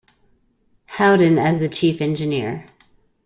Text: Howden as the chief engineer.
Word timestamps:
Howden 0.97 1.37
as 1.37 1.59
the 1.59 1.69
chief 1.69 2.01
engineer. 2.01 2.65